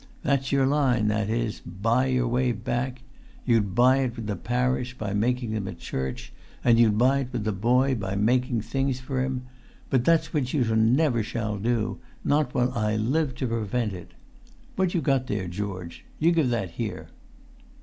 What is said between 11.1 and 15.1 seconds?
shall do, not while I live to prevent it... What you